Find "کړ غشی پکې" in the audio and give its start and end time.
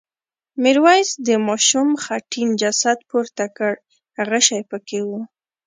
3.57-4.99